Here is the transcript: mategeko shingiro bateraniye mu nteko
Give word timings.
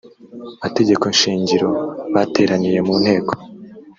mategeko 0.61 1.05
shingiro 1.19 1.69
bateraniye 2.15 2.79
mu 2.87 2.95
nteko 3.03 3.33